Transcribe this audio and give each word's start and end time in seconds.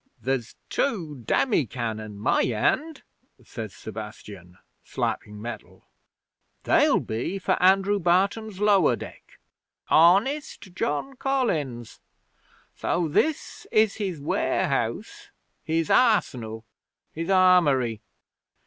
'"There's 0.19 0.55
two 0.67 1.21
demi 1.27 1.67
cannon 1.67 2.17
my 2.17 2.41
end," 2.41 3.03
says 3.45 3.71
Sebastian, 3.75 4.57
slapping 4.83 5.39
metal. 5.39 5.85
"They'll 6.63 6.99
be 6.99 7.37
for 7.37 7.51
Andrew 7.61 7.99
Barton's 7.99 8.59
lower 8.59 8.95
deck. 8.95 9.33
Honest 9.89 10.63
honest 10.65 10.75
John 10.75 11.17
Collins! 11.17 11.99
So 12.73 13.07
this 13.09 13.67
is 13.71 13.97
his 13.97 14.19
warehouse, 14.19 15.29
his 15.63 15.91
arsenal, 15.91 16.65
his 17.13 17.29
armoury! 17.29 18.01